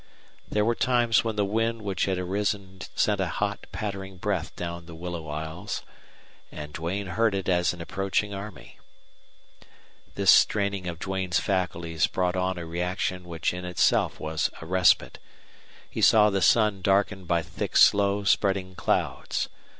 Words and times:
There 0.49 0.65
were 0.65 0.73
times 0.73 1.23
when 1.23 1.35
the 1.35 1.45
wind 1.45 1.83
which 1.83 2.05
had 2.05 2.17
arisen 2.17 2.81
sent 2.95 3.21
a 3.21 3.27
hot, 3.27 3.67
pattering 3.71 4.17
breath 4.17 4.55
down 4.55 4.87
the 4.87 4.95
willow 4.95 5.27
aisles, 5.29 5.83
and 6.51 6.73
Duane 6.73 7.05
heard 7.05 7.35
it 7.35 7.47
as 7.47 7.71
an 7.71 7.81
approaching 7.81 8.33
army. 8.33 8.79
This 10.15 10.31
straining 10.31 10.87
of 10.87 10.97
Duane's 10.97 11.39
faculties 11.39 12.07
brought 12.07 12.35
on 12.35 12.57
a 12.57 12.65
reaction 12.65 13.25
which 13.25 13.53
in 13.53 13.63
itself 13.63 14.19
was 14.19 14.49
a 14.59 14.65
respite. 14.65 15.19
He 15.87 16.01
saw 16.01 16.31
the 16.31 16.41
sun 16.41 16.81
darkened 16.81 17.27
by 17.27 17.43
thick 17.43 17.77
slow 17.77 18.23
spreading 18.23 18.73
clouds. 18.73 19.49